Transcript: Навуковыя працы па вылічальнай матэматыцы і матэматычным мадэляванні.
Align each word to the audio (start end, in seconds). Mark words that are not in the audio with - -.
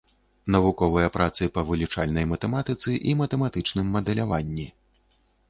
Навуковыя 0.53 1.09
працы 1.17 1.49
па 1.57 1.61
вылічальнай 1.67 2.25
матэматыцы 2.33 2.97
і 3.13 3.15
матэматычным 3.21 3.95
мадэляванні. 3.99 4.67